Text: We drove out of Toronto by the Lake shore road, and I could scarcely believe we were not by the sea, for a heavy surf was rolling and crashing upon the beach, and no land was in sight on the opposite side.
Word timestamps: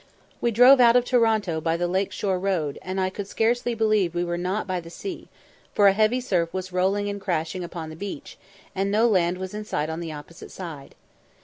We 0.41 0.49
drove 0.49 0.79
out 0.79 0.95
of 0.95 1.05
Toronto 1.05 1.61
by 1.61 1.77
the 1.77 1.87
Lake 1.87 2.11
shore 2.11 2.39
road, 2.39 2.79
and 2.81 2.99
I 2.99 3.11
could 3.11 3.27
scarcely 3.27 3.75
believe 3.75 4.15
we 4.15 4.23
were 4.23 4.35
not 4.35 4.65
by 4.65 4.79
the 4.79 4.89
sea, 4.89 5.27
for 5.75 5.85
a 5.87 5.93
heavy 5.93 6.19
surf 6.19 6.51
was 6.51 6.73
rolling 6.73 7.07
and 7.07 7.21
crashing 7.21 7.63
upon 7.63 7.91
the 7.91 7.95
beach, 7.95 8.39
and 8.73 8.89
no 8.89 9.07
land 9.07 9.37
was 9.37 9.53
in 9.53 9.63
sight 9.63 9.91
on 9.91 9.99
the 9.99 10.11
opposite 10.11 10.49
side. 10.49 10.95